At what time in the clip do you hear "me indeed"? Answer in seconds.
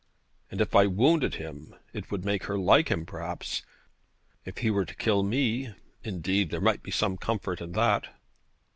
5.21-6.49